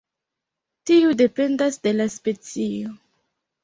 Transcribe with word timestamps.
Tiu 0.91 1.13
dependas 1.21 1.79
de 1.87 1.97
la 2.01 2.11
specio. 2.19 3.01